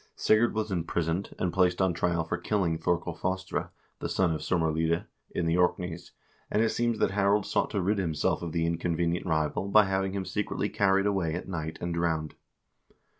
[0.15, 3.69] Sigurd was imprisoned and placed on trial for killing Thorkel Fostre,
[3.99, 6.13] the son of Sumarlide, in the Orkneys,
[6.49, 10.13] and it seems that Harald sought to rid himself of the inconvenient rival by having
[10.13, 12.33] him secretly carried away at night and drowned.